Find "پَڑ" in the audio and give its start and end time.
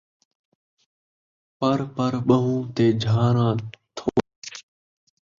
1.59-1.77, 1.95-2.11